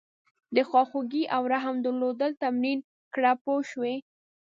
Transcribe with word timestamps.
د 0.55 0.57
خواخوږۍ 0.69 1.23
او 1.35 1.41
رحم 1.53 1.75
درلودل 1.85 2.31
تمرین 2.43 2.79
کړه 3.13 3.31
پوه 3.43 3.61
شوې!. 3.71 3.95